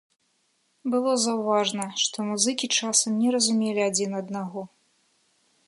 Было 0.93 1.11
заўважна, 1.25 1.85
што 2.03 2.17
музыкі 2.29 2.71
часам 2.79 3.11
не 3.25 3.29
разумелі 3.37 3.81
адзін 3.89 4.11
аднаго. 4.21 4.61